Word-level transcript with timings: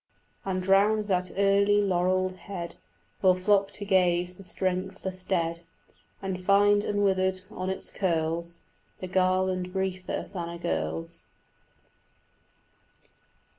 And 0.45 0.65
round 0.65 1.03
that 1.09 1.29
early 1.37 1.79
laurelled 1.79 2.35
head 2.37 2.75
Will 3.21 3.35
flock 3.35 3.69
to 3.73 3.85
gaze 3.85 4.33
the 4.33 4.43
strengthless 4.43 5.23
dead, 5.23 5.61
And 6.23 6.43
find 6.43 6.83
unwithered 6.83 7.41
on 7.51 7.69
its 7.69 7.91
curls 7.91 8.61
The 8.99 9.07
garland 9.07 9.71
briefer 9.71 10.25
than 10.33 10.49
a 10.49 10.57
girl's. 10.57 11.27